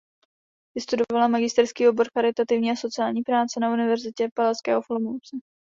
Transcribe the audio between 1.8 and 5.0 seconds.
obor Charitativní a sociální práce na Univerzitě Palackého v